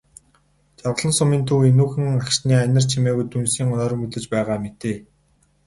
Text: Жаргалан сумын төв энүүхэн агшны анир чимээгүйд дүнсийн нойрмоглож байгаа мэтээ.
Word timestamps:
Жаргалан 0.81 1.13
сумын 1.17 1.43
төв 1.49 1.59
энүүхэн 1.69 2.07
агшны 2.17 2.53
анир 2.63 2.85
чимээгүйд 2.91 3.27
дүнсийн 3.31 3.67
нойрмоглож 3.73 4.25
байгаа 4.33 4.57
мэтээ. 4.63 4.97